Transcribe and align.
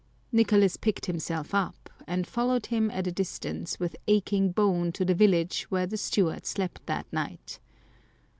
Nicolas 0.31 0.77
picked 0.77 1.05
himself 1.05 1.53
up, 1.53 1.87
and 2.07 2.25
followed 2.25 2.65
him 2.65 2.89
at 2.89 3.05
a 3.05 3.11
distance 3.11 3.79
with 3.79 3.95
aching 4.07 4.51
bones 4.51 4.93
to 4.95 5.05
the 5.05 5.13
village 5.13 5.69
where 5.69 5.85
the 5.85 5.95
steward 5.95 6.47
slept 6.47 6.83
that 6.87 7.05
night. 7.13 7.59